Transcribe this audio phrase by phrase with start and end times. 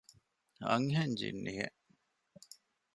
[0.67, 1.77] އަންހެން ޖިންނިއެއް